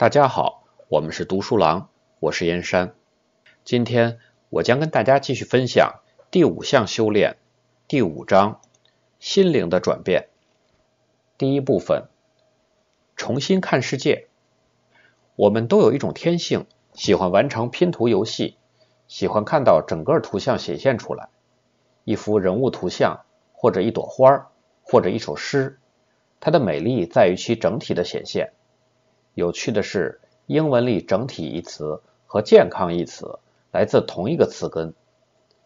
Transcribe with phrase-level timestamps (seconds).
[0.00, 1.88] 大家好，我们是读书郎，
[2.20, 2.94] 我是燕山。
[3.64, 4.18] 今天
[4.48, 6.00] 我将跟大家继续分享
[6.30, 7.36] 第五项修炼，
[7.86, 8.62] 第五章
[9.18, 10.30] 心灵的转变。
[11.36, 12.04] 第一部分，
[13.14, 14.28] 重新看世界。
[15.36, 16.64] 我们都有一种天性，
[16.94, 18.56] 喜欢完成拼图游戏，
[19.06, 21.28] 喜欢看到整个图像显现出来，
[22.04, 24.50] 一幅人物图像，或者一朵花，
[24.82, 25.78] 或者一首诗。
[26.40, 28.54] 它的美丽在于其整体的显现。
[29.34, 33.38] 有趣的是，英文里“整体”一词和“健康”一词
[33.70, 34.92] 来自同一个词根。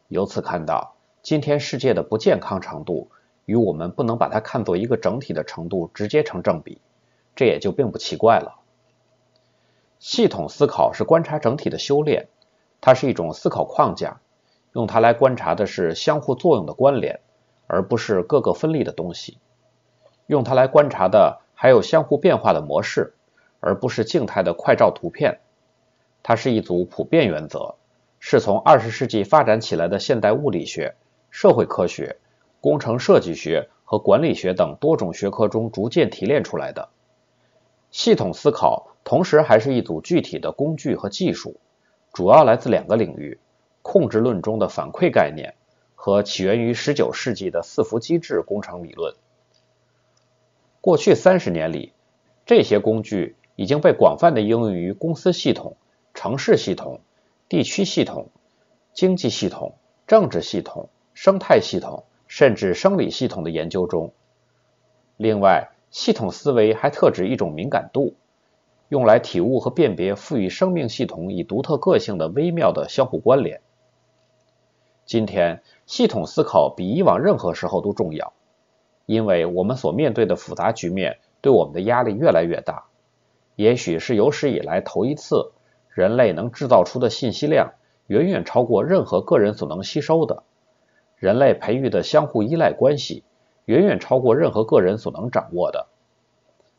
[0.09, 3.11] 由此看到，今天世界的不健康程度
[3.47, 6.79] 与我们不能把它看作一个整体的程度直接成正比，
[7.35, 8.61] 这也就并不奇怪了。
[9.99, 12.29] 系统思考是观察整体的修炼，
[12.83, 14.21] 它是一种思考框架，
[14.75, 17.21] 用它来观察的是相互作用的关联，
[17.67, 19.39] 而不是各个分立的东西。
[20.27, 23.15] 用它来观察的还有相互变化的模式，
[23.65, 25.41] 而不是静态的快照图片。
[26.23, 27.77] 它是一组普遍原则，
[28.21, 30.95] 是从二十世纪发展起来的现代物理学、
[31.31, 32.17] 社会科学、
[32.61, 36.91] 工程设计学和管理学等多种学科中逐渐提炼出来的。
[37.91, 41.56] 系统思考同时还是一组具体的工具和技术，
[42.12, 43.39] 主要来自两个领域：
[43.81, 45.55] 控制论中的反馈概念
[45.95, 49.15] 和起源于十九世纪的伺服机制工程理论。
[50.81, 51.93] 过去三十年里，
[52.45, 55.77] 这些工具已经被广泛的应用于公司系统、
[56.12, 57.00] 城市系统、
[57.48, 58.28] 地区系统、
[58.92, 59.74] 经济系统、
[60.06, 64.12] 政治系统、生态系统，甚至生理系统的研究中。
[65.16, 68.14] 另外，系统思维还特指一种敏感度，
[68.88, 73.60] 用来体悟和辨别赋予生命系统以独特个性的微妙的相互关联。
[75.05, 78.32] 今天，系统思考比以往任何时候都重要。
[79.06, 82.86] 因为我们所面对的复杂局面对我们的压力越来越大，
[83.56, 85.53] 也许是有史以来头一次，
[85.88, 87.75] 人类能制造出的信息量
[88.06, 90.42] 远远超过任何个人所能吸收的，
[91.16, 93.22] 人类培育的相互依赖关系
[93.64, 95.87] 远远超过任何个人所能掌握的，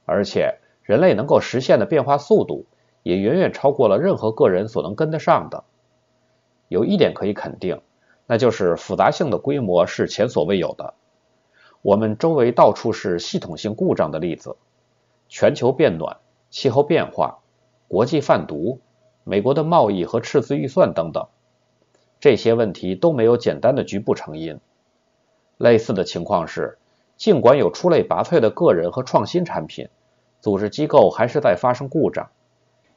[0.05, 2.65] 而且人类能够实现的变化速度
[3.03, 5.63] 也远远超过了任何个人所能跟得上的。
[6.67, 7.81] 有一点可以肯定，
[8.27, 10.93] 那就是复杂性的规模是前所未有的。
[11.81, 14.57] 我们周围到处是系统性故障的例子，
[15.29, 16.17] 全球变暖、
[16.55, 17.39] 气候变化、
[17.89, 18.79] 国际贩毒、
[19.25, 21.27] 美国的贸易和赤字预算等等，
[22.21, 24.61] 这些问题都没有简单的局部成因。
[25.57, 26.77] 类似的情况是，
[27.17, 29.89] 尽管有出类拔萃的个人和创新产品，
[30.39, 32.29] 组织机构还是在发生故障，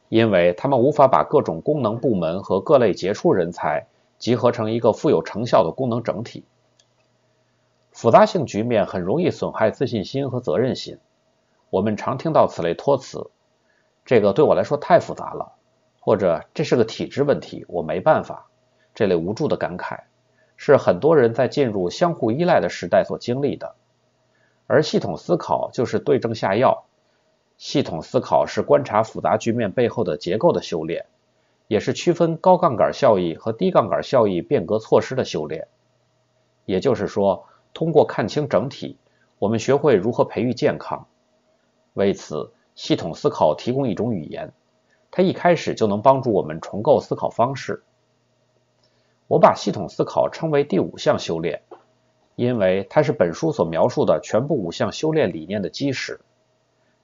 [0.08, 6.44] 因为他们无法把各种功能部门和各类杰出人才集合成一个富有成效的功能整体。
[7.90, 10.98] 复杂性局面很容易损害自信心和责任心。
[11.70, 13.32] 我们常听到此类托词
[14.08, 15.52] ：“这个对我来说太复杂了”，
[16.00, 18.48] 或者“这是个体制问题，我没办法”。
[18.96, 19.98] 这类无助的感慨，
[20.56, 23.74] 是很多人在进入相互依赖的时代所经历的。
[24.66, 26.86] 而系统思考就是对症下药。
[27.58, 31.04] 系统思考是观察复杂局面背后的结构的修炼，
[31.66, 35.68] 也是区分高杠杆效益和低杠杆效益变革措施的修炼。
[36.64, 37.44] 也就是说。
[37.74, 38.96] 通过看清整体，
[39.38, 41.06] 我们学会如何培育健康。
[41.92, 44.52] 为此，系统思考提供一种语言，
[45.10, 47.82] 它一开始就能帮助我们重构思考方式。
[49.26, 51.60] 我把系统思考称为第五项修炼，
[52.36, 56.20] 因为它是本书所描述的全部五项修炼理念的基石。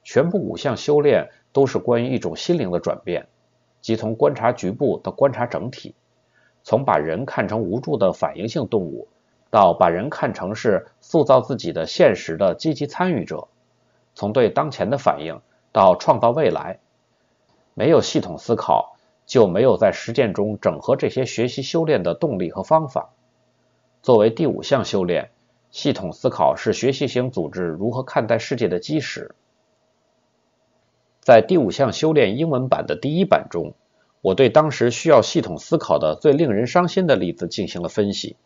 [0.04, 3.26] 全部五项修炼都是关于一种心灵的转变，
[3.80, 5.96] 即从观察局部到观察整体，
[6.62, 9.08] 从把人看成无助的反应性动物。
[9.50, 13.48] 到把人看成是塑造自己的现实的积极参与者，
[14.14, 15.40] 从对当前的反应
[15.74, 16.78] 到创造未来，
[17.74, 18.94] 没有系统思考，
[19.26, 23.10] 就没有在实践中整合这些学习修炼的动力和方法。
[24.00, 25.32] 作为第五项修炼，
[25.72, 29.34] 系统思考是学习型组织如何看待世界的基石。
[31.20, 33.74] 在第五项修炼英文版的第一版中，
[34.20, 38.36] 我对当时需要系统思考的最令人伤心的例子进行了分析。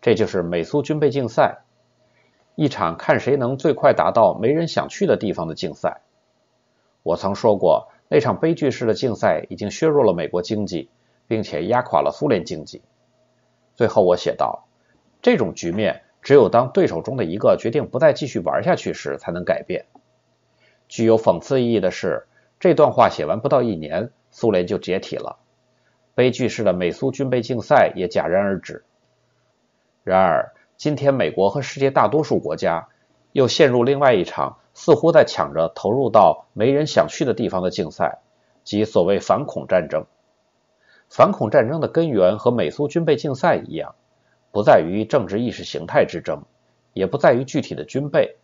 [0.00, 1.64] 这就是美苏军备竞赛，
[2.54, 6.02] 一场看谁能最快达到没人想去的地方的竞赛。
[7.08, 10.90] 我曾说过，那场悲剧式的竞赛已经削弱了美国经济，
[11.26, 12.82] 并且压垮了苏联经济。
[13.76, 14.66] 最后我写道：
[15.22, 19.86] 这种局面只有当对手中的一个决定不再继续玩下去时才能改变。
[20.86, 22.26] 具有讽刺意义的是，
[22.60, 25.38] 这段话写完不到一年，苏联就解体了，
[26.14, 28.84] 悲剧式的美苏军备竞赛也戛然而止。
[30.04, 32.88] 然而，今天美国和世界大多数国家
[33.32, 38.20] 又陷入另外一场似乎在抢着投入到没人想去的地方的竞赛，
[38.62, 40.06] 即所谓反恐战争。
[41.08, 43.96] 反恐战争的根源和美苏军备竞赛一样，
[44.52, 46.44] 不在于政治意识形态之争，
[46.92, 48.36] 也不在于具体的军备，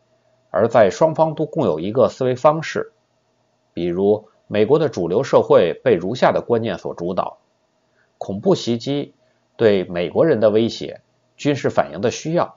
[0.50, 2.90] 而在双方都共有一个思维方式。
[3.72, 7.38] 比如，美国的主流社会被如下的观念所主导：
[8.18, 9.14] 恐怖袭击
[9.56, 11.00] 对美国人的威胁，
[11.36, 12.56] 军事反应的需要；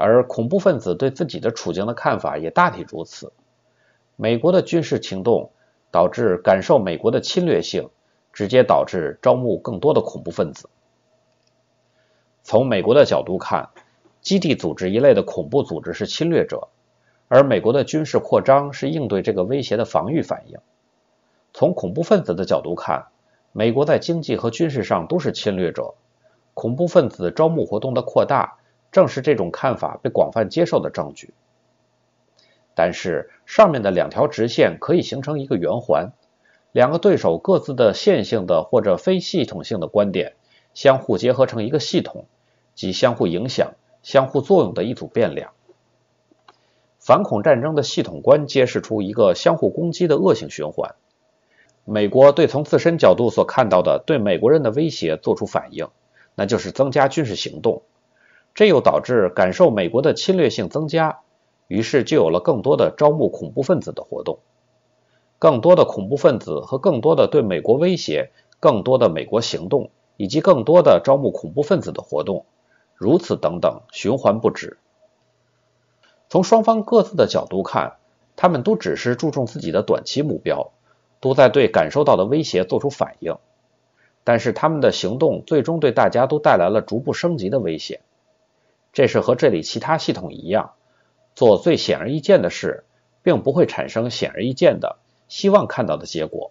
[0.00, 3.32] 而恐怖分子对自己的处境的看法也大体如此。
[4.16, 5.50] 美国的军事行动
[5.90, 7.90] 导致感受美国的侵略性。
[8.32, 10.70] 直接导致招募更多的恐怖分子。
[12.44, 13.70] 从美国的角度看，
[14.20, 16.68] 基地组织一类的恐怖组织是侵略者，
[17.26, 20.60] 而美国的军事扩张是应对这个威胁的防御反应。
[21.52, 23.08] 从恐怖分子的角度看，
[23.50, 25.94] 美国在经济和军事上都是侵略者，
[26.54, 28.58] 恐怖分子招募活动的扩大
[28.92, 31.32] 正是这种看法被广泛接受的证据。
[32.74, 36.12] 但是，上面的两条直线可以形成一个圆环。
[36.72, 40.34] 两个对手各自的线性的或者非系统性的观点
[40.72, 42.26] 相互结合成一个系统，
[42.76, 43.72] 即相互影响、
[44.04, 45.50] 相互作用的一组变量。
[47.00, 50.94] 反恐战争的系统观揭示出一个相互攻击的恶性循环。
[51.84, 55.88] 美国对从自身角度所看到的对美国人的威胁做出反应，
[56.36, 57.82] 那就是增加军事行动，
[58.60, 61.20] 这又导致感受美国的侵略性增加，
[61.66, 64.40] 于是就有了更多的招募恐怖分子的活动。
[65.38, 72.44] 更多的恐怖分子和更多的对美国威胁、更多的美国行动以及更多的招募恐怖分子的活动，
[72.96, 74.76] 如此等等循环不止。
[76.28, 77.96] 从双方各自的角度看，
[78.36, 80.70] 他们都只是注重自己的短期目标，
[81.18, 83.36] 都在对感受到的威胁做出反应，
[84.22, 88.00] 但是他们的行动最终对大家都带来了逐步升级的危险。
[88.92, 90.72] 这是和这里其他系统一样，
[91.34, 92.84] 做最显而易见的事，
[93.22, 94.98] 并不会产生显而易见的。
[95.28, 96.50] 希望看到的结果，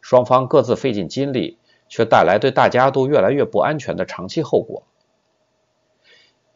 [0.00, 1.58] 双方各自费尽精力，
[1.88, 4.82] 却带来对大家都越来越不安全的长期后果。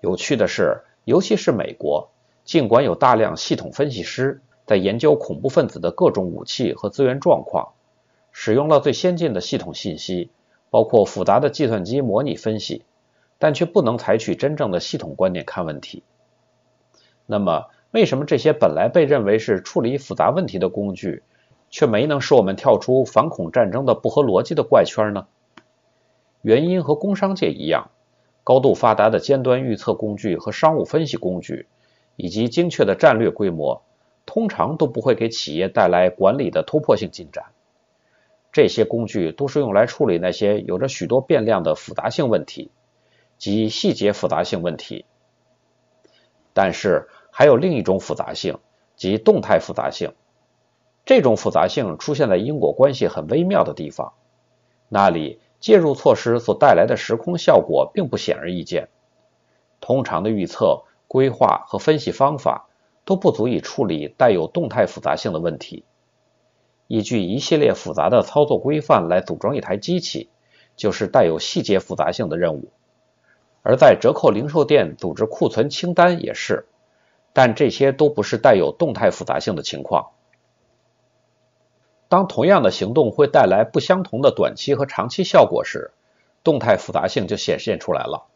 [0.01, 2.11] 有趣的是，尤其是美国，
[2.45, 7.75] 尽管有大量系统分析师在研究恐怖分子的各种武器和资源状况，
[8.33, 10.31] 使用了最先进的系统信息，
[10.69, 12.85] 包括复杂的计算机模拟分析，
[13.41, 16.05] 但却不能采取真正的系统观点看问题。
[17.25, 21.23] 那么，为什么这些本来被认为是处理复杂问题的工具，
[21.71, 25.27] 却没能使我们跳出反恐战争的不合逻辑的怪圈呢？
[26.43, 27.91] 原因和工商界一样，
[28.45, 31.67] 高度发达的尖端预测工具和商务分析工具，
[32.17, 33.83] 以及精确的战略规模，
[34.27, 37.47] 通常都不会给企业带来管理的突破性进展。
[38.53, 42.71] 这些工具都是用来处理那些有着许多变量的复杂性问题
[43.41, 45.05] 及细节复杂性问题，
[46.53, 47.09] 但是。
[47.33, 48.59] 还有另一种复杂性，
[48.97, 50.15] 即动态复杂性。
[51.07, 54.15] 这种复杂性出现在因果关系很微妙的地方，
[54.89, 58.89] 那里介入措施所带来的时空效果并不显而易见。
[59.81, 62.69] 通常的预测、规划和分析方法
[63.05, 65.85] 都不足以处理带有动态复杂性的问题。
[66.89, 70.29] 依据一系列复杂的操作规范来组装一台机器，
[70.75, 72.73] 就是带有细节复杂性的任务。
[73.62, 76.67] 而在折扣零售店组织库存清单也是。
[77.33, 80.11] 但这些都不是带有动态复杂性的情况。
[82.09, 85.93] 当同样的行动会带来不相同的短期和长期效果时，
[86.43, 88.26] 动态复杂性就显现出来了。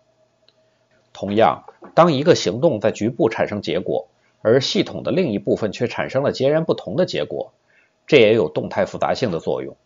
[1.12, 4.06] 同样，当一个行动在局部产生结果，
[4.42, 7.52] 而系统的另一部分却产生了截然不同的结果，
[8.06, 9.76] 这也有动态复杂性的作用。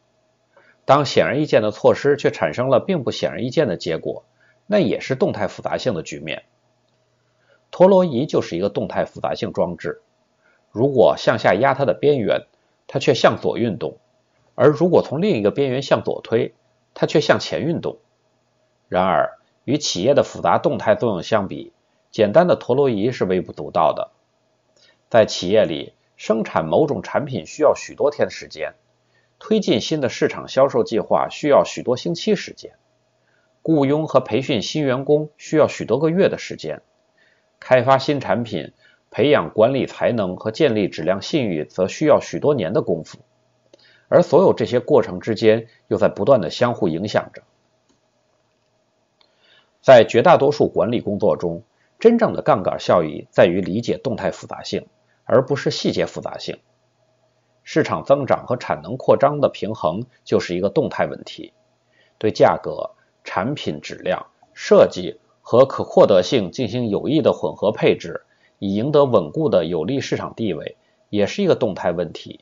[0.84, 4.24] 当显而易见的措施却产生了并不显而易见的结果，
[4.68, 6.44] 那也是动态复杂性的局面。
[7.72, 10.02] 陀螺仪就是一个动态复杂性装置。
[10.70, 12.46] 如果向下压它的边缘，
[12.86, 13.98] 它却向左运动；
[14.54, 16.54] 而如果从另一个边缘向左推，
[16.94, 17.98] 它却向前运动。
[18.88, 21.72] 然而，与企业的复杂动态作用相比，
[22.10, 24.10] 简单的陀螺仪是微不足道的。
[25.08, 28.74] 在企业里，生产某种产品需要许多天时间，
[29.38, 32.72] 推进新的市场销售计划需要许多星期时间，
[33.68, 36.80] 雇佣和培训新员工需要许多个月的时间。
[37.60, 38.72] 开发新产品、
[39.10, 43.18] 培养管理才能和建立质量信誉，则需要许多年的功夫，
[44.08, 47.42] 而所有这些过程之间又在不断的相互影响着。
[49.82, 51.62] 在绝大多数管理工作中，
[51.98, 54.86] 真正的杠杆效益在于理解动态复杂性，
[55.24, 56.58] 而不是细节复杂性。
[57.64, 61.52] 市场增长和产能扩张的平衡就是一个动态问题，
[62.16, 62.92] 对价格、
[63.28, 65.20] 产品质量、设计。
[65.50, 68.20] 和可获得性进行有益的混合配置，
[68.58, 70.76] 以赢得稳固的有利市场地位，
[71.08, 72.40] 也是一个动态问题。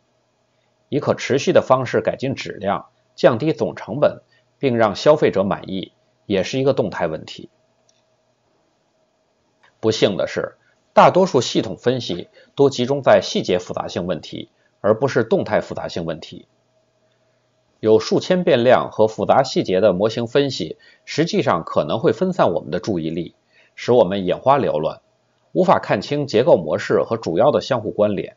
[0.89, 4.23] 以可持续的方式改进质量、降低总成本，
[4.59, 5.93] 并让消费者满意，
[6.27, 7.49] 也是一个动态问题。
[9.79, 10.57] 不幸的是，
[10.93, 12.27] 大多数系统分析
[12.57, 14.49] 都集中在细节复杂性问题，
[14.81, 16.49] 而不是动态复杂性问题。
[17.81, 23.35] 有数千变量和复杂细节的模型分析，实际上可能会分散我们的注意力，
[23.75, 25.01] 使我们眼花缭乱，
[25.53, 28.37] 无法看清结构模式和主要的相互关联。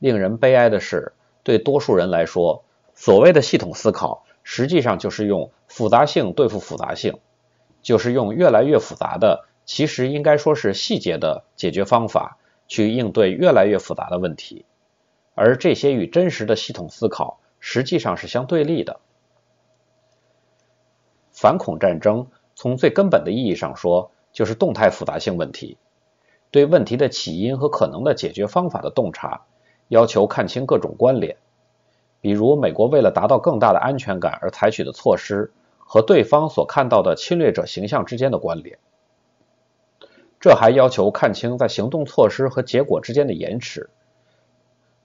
[0.00, 1.12] 令人悲哀的是，
[1.44, 7.20] 对多数人来说，所谓的系统思考，实际上就是用复杂性对付复杂性，
[7.80, 14.64] 就是用越来越复杂的，其实应该说是细节的解决方法，去应对越来越复杂的问题，
[15.36, 17.38] 而这些与真实的系统思考。
[17.64, 18.98] 实际上是相对立的。
[21.30, 22.26] 反恐战争
[22.56, 25.78] 从最根本的意义上说，就是动态复杂性问题，
[26.50, 29.42] 对问题的起因和可能的解决方法的洞察，
[29.86, 31.36] 要求看清各种关联，
[32.20, 38.80] 比如美国为了达到更大的安全感而采取的措施和对方所看到的侵略者形象之间的关联。
[40.40, 43.88] 这还要求看清在行动措施和结果之间的延迟。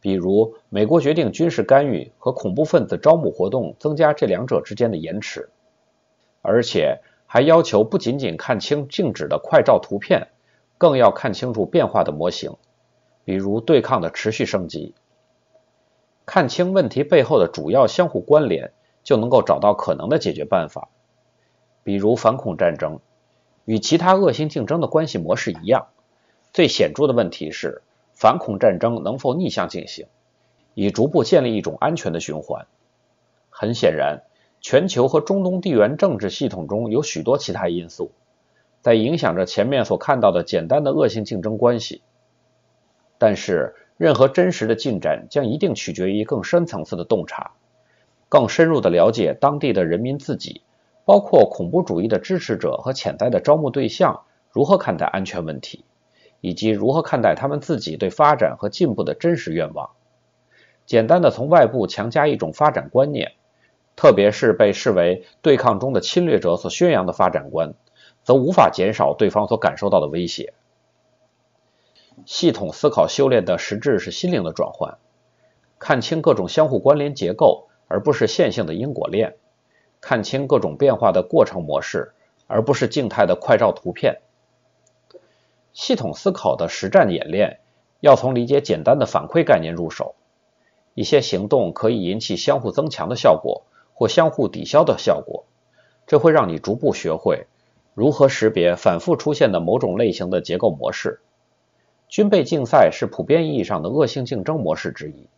[0.08, 5.50] 比如，美国决定军事干预和恐怖分子招募活动增加这两者之间的延迟，
[6.42, 10.30] 而且还要求不仅仅看清静止的快照图片，
[10.78, 12.56] 更要看清楚变化的模型，
[13.26, 14.96] 比如对抗的持续升级。
[16.26, 18.72] 看清问题背后的主要相互关联，
[19.04, 20.88] 就能够找到可能的解决办法。
[21.84, 23.02] 比如反恐战争，
[23.66, 25.88] 与其他恶性竞争的关系模式一样，
[26.54, 27.82] 最显著的问题是。
[28.20, 30.08] 反恐战争能否逆向进行，
[30.74, 32.66] 以逐步建立一种安全的循环？
[33.52, 34.24] 很显然，
[34.60, 38.10] 全球和中东地缘政治系统中有许多其他因素，
[38.82, 42.02] 在影响着前面所看到的简单的恶性竞争关系。
[43.20, 47.52] 但是，任何真实的进展将一定取决于更深层次的洞察，
[48.30, 50.64] 更深入的了解当地的人民自己，
[51.06, 55.86] 包括恐怖主义的支持者和潜在的招募对象如何看待安全问题。
[56.42, 59.90] 以及如何看待他们自己对发展和进步的真实愿望？
[60.86, 63.34] 简单的从外部强加一种发展观念，
[63.96, 67.74] 特别是被视为对抗中的侵略者所宣扬的发展观，
[68.24, 70.54] 则无法减少对方所感受到的威胁。
[72.26, 74.98] 系统思考修炼的实质是心灵的转换，
[75.78, 79.32] 看清各种相互关联结构，而不是线性的因果链；
[80.00, 82.14] 看清各种变化的过程模式，
[82.48, 84.22] 而不是静态的快照图片。
[85.78, 87.60] 系统思考的实战演练
[88.00, 90.16] 要从理解简单的反馈概念入手。
[90.96, 93.62] 一些行动可以引起相互增强的效果，
[93.94, 95.46] 或相互抵消的效果。
[96.08, 97.46] 这会让你逐步学会
[97.94, 101.20] 如何识别反复出现的某种类型的结构模式。
[102.08, 105.30] 军备竞赛是普遍意义上的恶性竞争模式之一，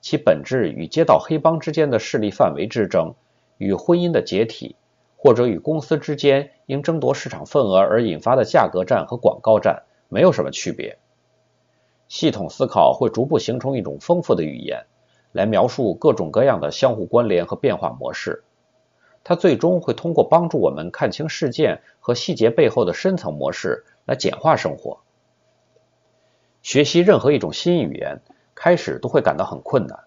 [0.00, 3.14] 其本质与街道黑帮之间的势力范围之争，
[3.58, 4.74] 与婚姻的解体。
[5.16, 10.98] 或者与公司之间因争夺市场份额而引发的价格战和广告战没有什么区别。
[12.08, 14.86] 系统思考会逐步形成一种丰富的语言，
[15.32, 18.44] 来描述各种各样的相互关联和变化模式。
[19.24, 25.00] 它最终会通过帮助我们看清事件和细节背后的深层模式，来简化生活。
[26.62, 28.20] 学习任何一种新语言，
[28.54, 30.04] 开始都会感到很困难，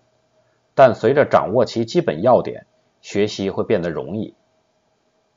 [0.73, 2.65] 但随着掌握其基本要点，
[3.01, 4.35] 学习会变得容易。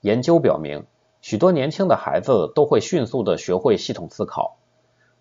[0.02, 0.84] 研究表明，
[1.20, 4.56] 许多年轻的孩子都会迅速地学会系统思考。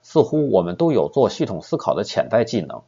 [0.02, 2.82] 似乎我们都有做系统思考的潜在技能，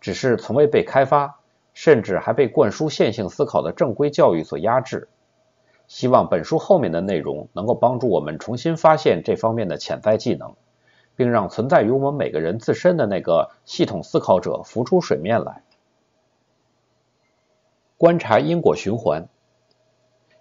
[0.00, 1.40] 只是从未被开发，
[1.74, 5.08] 甚至还被灌输线性思考的正规教育所压制。
[5.86, 10.54] 希望本书后面的内容能够帮助我们重新发现这方面的潜在技能，
[11.14, 15.62] 并让存在于我们每个人自身的那个系统思考者浮出水面来。
[17.98, 19.28] 观察因果循环。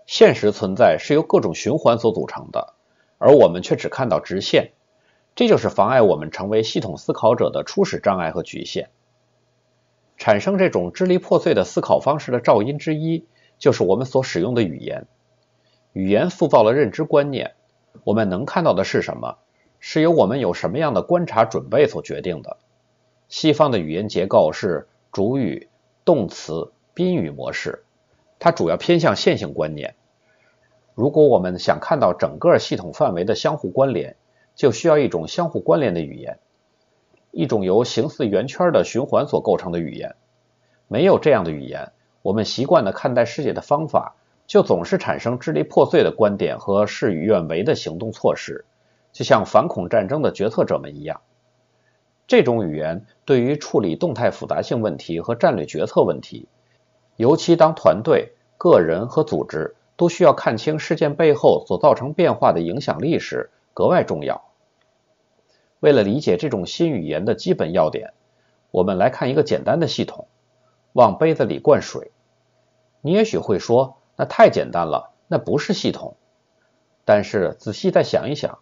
[0.07, 2.73] 现实存在是由各种循环所组成的，
[3.17, 4.71] 而我们却只看到直线，
[5.35, 8.89] 这就是妨碍我们成为系统思考者的初始障碍和局限。
[10.15, 13.25] 产生这种支离破碎的思考方式的噪音之一，
[13.59, 15.07] 就是我们所使用的语言。
[15.91, 17.55] 语言塑造了认知观念，
[18.05, 19.39] 我们能看到的是什么，
[19.79, 22.55] 是由我们有什么样的观察准备所决定的。
[23.27, 25.67] 西方的语言结构是主语、
[26.05, 27.83] 动词、宾语模式。
[28.39, 29.95] 它主要偏向线性观念。
[30.93, 34.15] 如果我们想看到整个系统范围的相互关联，
[34.55, 36.39] 就需要一种相互关联的语言，
[37.31, 40.15] 一种由形似圆圈的循环所构成的语言。
[40.87, 41.91] 没有这样的语言，
[42.21, 44.15] 我们习惯的看待世界的方法
[44.47, 48.65] 就总是产生支离破碎的观点和事与愿违的行动措施，
[49.11, 51.21] 就像反恐战争的决策者们一样。
[52.25, 56.47] 这种语言对于处理动态复杂性问题和战略决策问题，
[57.17, 64.45] 尤其当团队、个人和组织都需要看清事件背后所造成变化的影响力时，格外重要。
[65.81, 68.13] 为了理解这种新语言的基本要点，
[68.71, 70.27] 我们来看一个简单的系统：
[70.93, 72.11] 往杯子里灌水。
[73.01, 76.15] 你也许会说，那太简单了，那不是系统。
[77.03, 78.59] 但是仔细再想一想，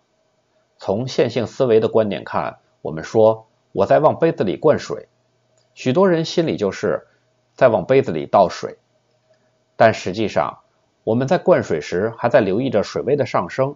[0.78, 3.48] 从线性思维的观点看，我们说。
[3.72, 5.10] 我在往杯子里灌水，
[5.74, 7.08] 许多人心里就是
[7.56, 8.78] 再往杯子里倒水，
[9.76, 10.60] 但实际上
[11.04, 13.76] 我们在灌水时还在留意着水位的上升，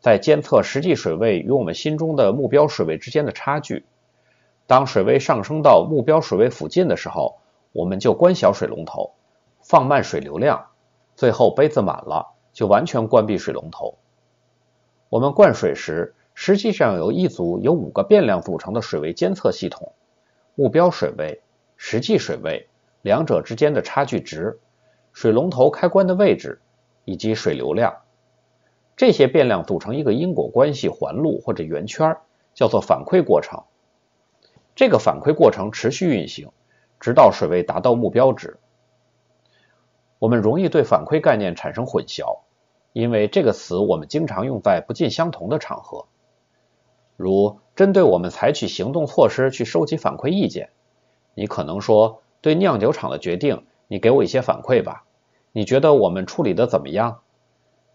[0.00, 3.84] 在监测实际水位与我们心中的目标水位之间的差距。
[4.66, 7.38] 当水位上升到目标水位附近的时候，
[7.72, 9.12] 我们就关小水龙头，
[9.60, 10.66] 放慢水流量，
[11.16, 13.96] 最后杯子满了就完全关闭水龙头。
[15.08, 16.14] 我们灌水时。
[16.36, 19.92] 实际上有一组由五个变量组成的水位监测系统：
[20.56, 21.40] 目标水位、
[21.76, 22.66] 实际水位、
[23.04, 24.60] 两者之间的差距值、
[25.12, 26.62] 水龙头开关的位置
[27.04, 27.98] 以及水流量。
[28.96, 32.16] 这些变量组成一个因果关系环路或者圆圈，
[32.54, 33.64] 叫做反馈过程。
[34.74, 36.48] 这个反馈过程持续运行，
[36.98, 38.56] 直到水位达到目标值。
[40.18, 42.38] 我们容易对反馈概念产生混淆，
[42.94, 46.06] 因为这个词我们经常用在不尽相同的场合。
[47.18, 50.70] 如针对我们采取行动措施去收集反馈意见，
[51.34, 55.06] 你可能说对酿酒厂的决定，你给我一些反馈吧。
[55.50, 57.22] 你觉得我们处理的怎么样？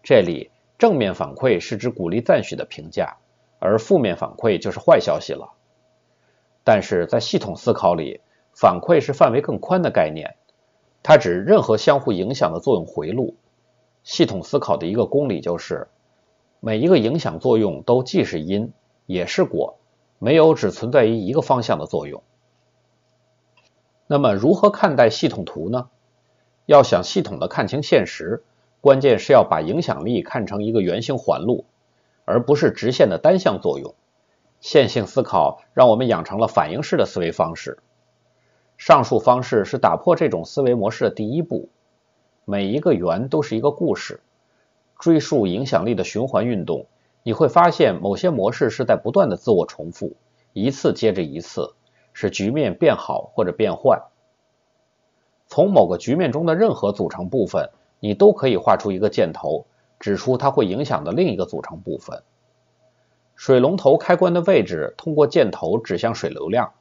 [0.02, 3.18] 这里正面反馈是指鼓励赞许的评价，
[3.60, 5.52] 而负面反馈就是坏消息了。
[6.64, 10.34] 但是在系统思考里，反馈是范围更宽的概念，
[11.00, 13.36] 它指任何相互影响的作用回路。
[14.02, 15.86] 系统思考的一个公理就是，
[16.58, 18.72] 每一个影响作用都既是因。
[19.06, 19.78] 也是果，
[20.18, 22.20] 没有只存在于一个方向的作用。
[24.12, 25.88] 那么，如何看待系统图呢？
[26.66, 28.42] 要想系统的看清现实，
[28.80, 31.64] 关键是要把影响力看成一个圆形环路，
[32.24, 33.94] 而不是直线的单向作用。
[34.58, 37.78] 线性思考让我们养成了反应式的思维方式。
[38.76, 41.68] 上述方式是打破这种思维模式的第一步。
[42.44, 44.18] 每一个圆都是一个故事，
[44.98, 46.86] 追溯影响力的循环运动。
[47.22, 50.16] 你会发现，某些模式是在不断的自我重复，
[50.52, 51.74] 一次接着一次，
[52.12, 54.02] 使局面变好或者变坏。
[55.46, 59.66] 从某个局面中的任何组成部分，你都可以画出一个箭头，
[59.98, 62.22] 指出它会影响的另一个组成部分。
[63.34, 66.72] 水龙头开关的位置通过箭头指向水流量，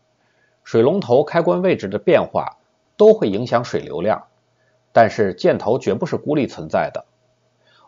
[0.64, 2.58] 水龙头开关位置的变化
[2.98, 4.26] 都会影响水流量，
[4.92, 7.06] 但是箭头绝不是孤立存在的。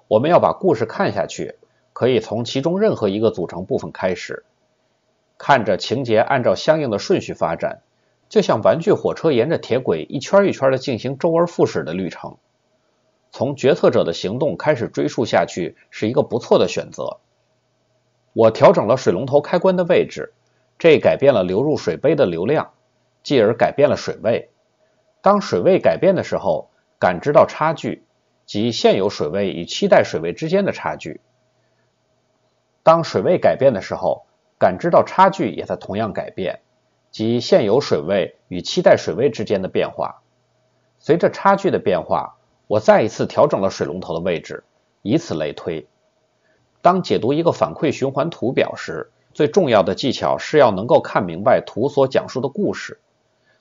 [0.08, 1.56] 我们要把故事看下去。
[1.94, 4.46] 可以从其中任何一个组成部分开始，
[5.44, 7.82] 看着情节按照相应的顺序发展，
[8.30, 12.38] 就像玩具火车沿着铁轨一圈一圈的进行周而复始的旅程。
[13.32, 17.18] 从决策者的行动开始追溯下去是一个不错的选择。
[18.34, 20.32] 我调整了水龙头开关的位置，
[20.78, 22.74] 这改变了流入水杯的流量，
[23.24, 24.52] 继而改变了水位。
[25.24, 28.04] 当水位改变的时候，感知到差距，
[28.46, 31.20] 即现有水位与期待水位之间的差距。
[32.84, 34.28] 当水位改变的时候，
[34.62, 36.60] 感知到差距也在同样改变，
[37.10, 40.22] 即现有水位与期待水位之间的变化。
[41.00, 42.36] 随着差距的变化，
[42.68, 44.64] 我再一次调整了水龙头的位置，
[45.02, 45.88] 以此类推。
[46.84, 53.00] 当解读一个反馈循环图表时，最重要的技巧是要能够看明白图所讲述的故事，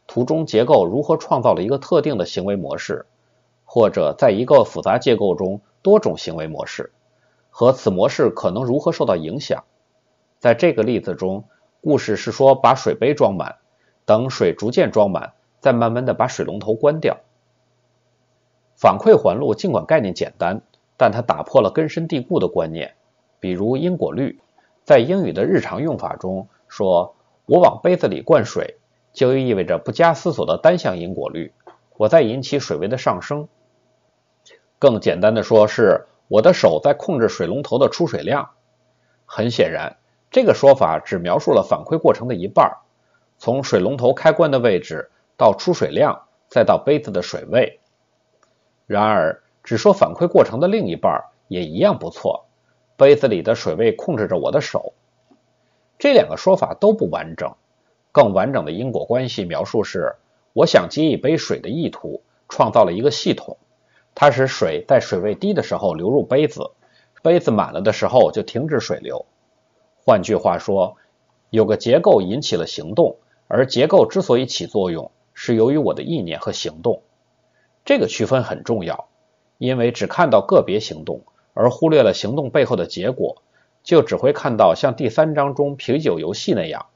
[0.06, 3.06] 图中结构如何创造了一个特定的行为模式，
[3.64, 6.92] 或者在一个复杂结构中多种行为模式。
[7.48, 9.64] 和此模式可能如何受到影响？
[10.40, 11.44] 在这个例子中，
[11.82, 13.56] 故事是说把水杯装满，
[14.06, 17.18] 等水逐渐装满，再慢慢的把水龙头关掉。
[18.74, 20.62] 反馈环路尽管概念简单，
[20.96, 22.94] 但它打破了根深蒂固的观念，
[23.38, 24.40] 比如因果律。
[24.82, 28.78] 在英语的日常用法中，说我往杯子里灌水，
[29.12, 31.52] 就意味着不加思索的单向因果律，
[31.98, 33.46] 我在引起水位的上升。
[34.78, 36.06] 更简单的说，是。
[36.28, 38.50] 我的手在控制水龙头的出水量。
[39.26, 39.96] 很显然，
[40.30, 42.78] 这个说法只描述了反馈过程的一半，
[43.36, 47.80] 从水龙头开关的位置到出水量，再到杯子的水位。
[48.86, 52.46] 然而，只说反馈过程的另一半也一样不错。
[52.96, 54.92] 杯子里的水位控制着我的手。
[55.98, 57.54] 这两个说法都不完整。
[58.12, 60.16] 更完整的因果关系描述是：
[60.52, 63.56] 我想接一杯水的意图，创造了一个系统。
[64.14, 66.72] 它使水在水位低的时候流入杯子，
[67.22, 69.24] 杯子满了的时候就停止水流。
[70.10, 70.96] 换句话说，
[71.50, 77.02] 有个结构引起了行动，而结构之所以起作用，是由于我的意念和行动。
[77.84, 79.06] 这个区分很重要，
[79.56, 81.22] 因为只看到个别行动，
[81.54, 83.40] 而忽略了行动背后的结果，
[83.84, 86.86] 就只会看到像第三章中啤酒游戏那样，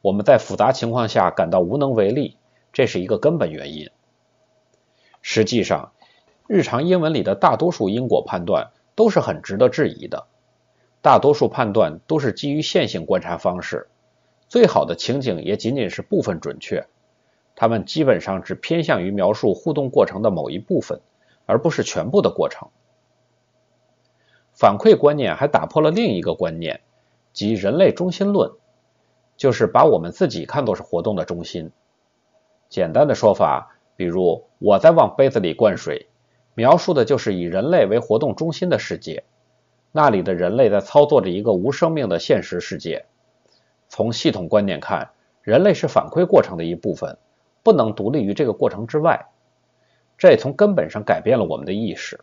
[0.00, 2.36] 我们在复杂情况下感到无能为力，
[2.72, 3.90] 这是一个根本原因。
[5.20, 5.90] 实际上，
[6.46, 10.28] 日常英文里的大多数因果判断都是很值得质疑的。
[11.02, 13.88] 大多数判断都是基于线性观察方式，
[14.46, 16.86] 最好的情景也仅仅是部分准确。
[17.56, 21.00] 它们基本上只偏向于描述互动过程的某一部分，
[21.44, 22.68] 而不是全部的过程。
[24.52, 26.80] 反馈观念还打破了另一个观念，
[27.32, 28.52] 即人类中心论，
[29.36, 31.72] 就是把我们自己看作是活动的中心。
[32.68, 36.06] 简单的说法，比如我在往杯子里灌水，
[36.54, 39.24] 描述的就是以人类为活动中心的世界。
[39.92, 43.04] 那里的人类在操作着一个无生命的现实世界。
[43.88, 45.10] 从系统观点看，
[45.42, 47.18] 人类是反馈过程的一部分，
[47.62, 49.26] 不能独立于这个过程之外。
[50.16, 52.20] 这也从根本上改变了我们的意识。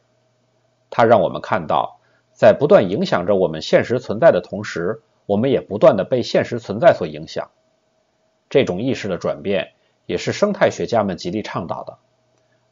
[0.90, 2.00] 它让我们看到，
[2.34, 7.52] 在不断影响着我们现实存在的同时，我们也不断的被现实存在所影响。
[8.50, 9.74] 这种意识的转变，
[10.08, 12.00] 也是生态学家们极力倡导的。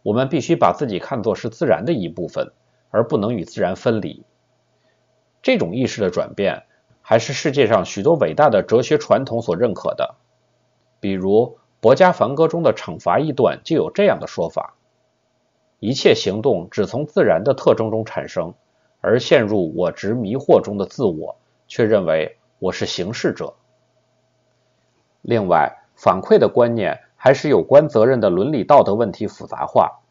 [0.01, 2.51] 我们必须把自己看作是自然的一部分，
[2.89, 4.23] 而不能与自然分离。
[5.47, 6.63] 这种意识的转变，
[7.01, 10.15] 还是世界上许多伟大的哲学传统所认可的。
[10.99, 14.73] 比如《博家梵歌》中的惩罚一段就有这样的说法：
[15.79, 18.55] 一切行动只从自然的特征中产生，
[18.99, 21.37] 而陷入我执迷惑中的自我，
[21.69, 23.53] 却认为我是行事者。
[25.21, 30.01] 另外，反馈的观念还是有关责任的伦理道德问题复杂化。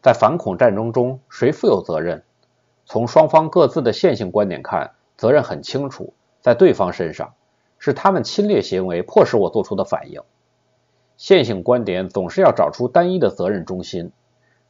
[0.00, 2.24] 在反恐战争中，谁负有责任？
[2.90, 7.34] 从双方各自的线性观点看，责任很清楚，在对方身上，
[7.78, 10.22] 是他们侵略行为迫使我做出的反应。
[11.18, 14.10] 线性观点总是要找出单一的责任中心，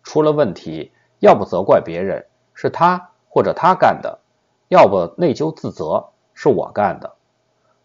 [0.02, 4.18] 出了问题，要不责怪别人，是他或者他干的；
[4.66, 7.12] 要不内疚自责，是我干的。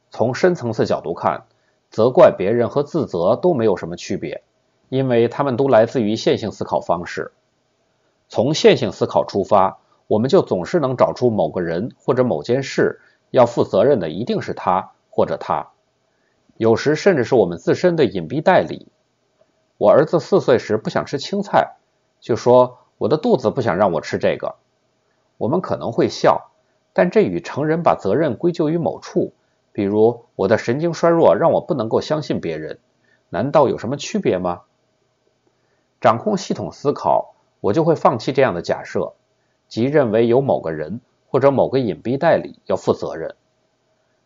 [0.09, 1.43] 从深层次角度看，
[1.91, 4.41] 责怪别人和自责都没有什么区别，
[4.89, 7.33] 因为他们都来自于线性思考方式。
[8.29, 9.77] 从线性思考出发。
[10.13, 12.99] 我们就总是能找出某个人或者某件事
[13.31, 15.71] 要负责任的一定是他或者他，
[16.55, 18.91] 有时甚至是我们自身的隐蔽代理。
[19.79, 21.77] 我儿子四岁时不想吃青菜，
[22.19, 24.53] 就说我的肚子不想让我吃这个。
[25.39, 26.51] 我们可能会笑，
[26.93, 29.33] 但这与成人把责任归咎于某处，
[29.71, 32.77] 比如我的神经衰弱让我不能够相信别人，
[33.29, 34.61] 难道有什么区别吗？
[35.99, 39.13] 掌控系统思考，我就会放弃这样的假设。
[39.73, 43.35] 即认为有某个人或者某个隐蔽代理要负责任。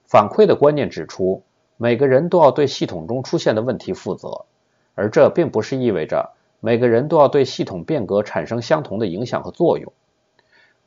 [0.03, 1.41] 反馈的观念指出，
[1.77, 4.43] 每个人都要对系统中出现的问题负责，
[4.93, 9.93] 而这并不是意味着每个人都要对系统变革产生相同的影响和作用。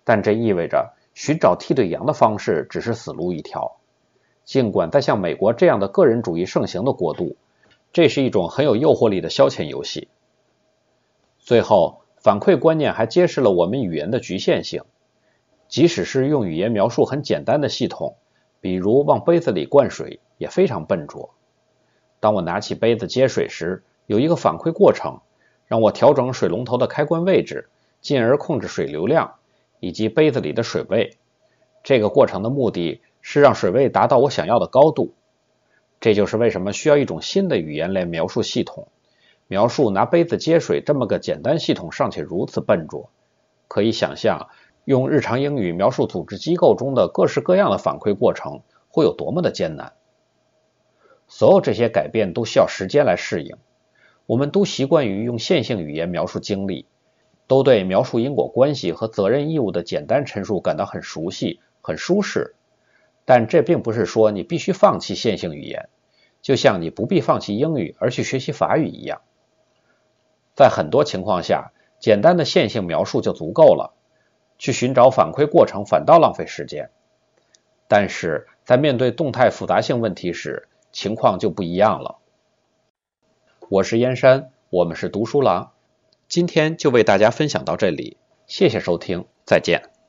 [0.04, 3.78] 但这意味着寻找替罪羊的方式只是死路一条。
[4.44, 7.34] 尽管在像美国这样的个人主义盛行的国度，
[7.94, 10.08] 这是一种很有诱惑力的消遣游戏。
[11.38, 11.99] 最后。
[12.20, 14.82] 反馈观念还揭示了我们语言的局限性。
[15.68, 18.16] 即使是用语言描述很简单的系统，
[18.60, 21.30] 比如往杯子里灌水，也非常笨拙。
[22.18, 25.20] 当我拿起杯子接水时，有一个反馈过程，
[25.66, 27.68] 让我调整水龙头的开关位置，
[28.00, 29.36] 进而控制水流量
[29.78, 31.16] 以及杯子里的水位。
[31.82, 35.14] 这个过程的目的是让水位达到我想要的高度。
[36.00, 38.88] 这就是为什么需要一种新的语言来描述系统。
[39.50, 43.10] 描述拿杯子接水这么个简单系统尚且如此笨拙，
[43.66, 44.48] 可以想象
[44.84, 49.94] 用日常英语描述组织机构中的各式各样的反馈过程会有多么的艰难。
[51.26, 53.56] 所有这些改变都需要时间来适应。
[54.26, 56.86] 我们都习惯于用线性语言描述经历，
[57.48, 62.54] 都对描述因果关系和责任义务的简单陈述感到很熟悉、很舒适。
[63.24, 65.88] 但这并不是说你必须放弃线性语言，
[66.40, 69.22] 就像你不必放弃英语而去学习法语一样。
[70.60, 73.94] 在很多情况下，简单的线性描述就足够了。
[74.58, 76.90] 去寻找反馈过程反倒浪费时间。
[77.88, 82.18] 但是在面对动态复杂性问题时，情况就不一样了。
[83.70, 85.72] 我是燕山，我们是读书郎，
[86.28, 89.99] 今天就为大家分享到这里，谢谢收听，再见。